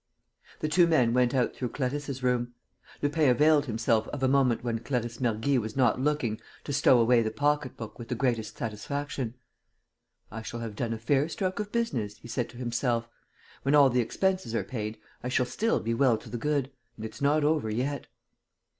[0.61, 2.55] The two men went out through Clarisse's room.
[3.03, 7.21] Lupin availed himself of a moment when Clarisse Mergy was not looking to stow away
[7.21, 9.35] the pocketbook with the greatest satisfaction:
[10.31, 13.07] "I shall have done a fair stroke of business," he said to himself.
[13.61, 17.05] "When all the expenses are paid, I shall still be well to the good; and
[17.05, 18.07] it's not over yet."